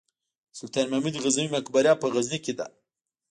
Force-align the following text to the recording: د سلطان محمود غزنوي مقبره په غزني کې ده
د 0.49 0.53
سلطان 0.59 0.85
محمود 0.89 1.15
غزنوي 1.23 1.49
مقبره 1.57 1.91
په 2.01 2.07
غزني 2.13 2.39
کې 2.45 2.53
ده 2.59 2.67